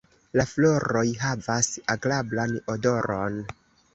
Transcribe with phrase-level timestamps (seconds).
[0.39, 3.37] La floroj havas agrablan odoron.